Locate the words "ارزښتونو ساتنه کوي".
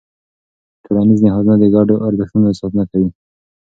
2.07-3.09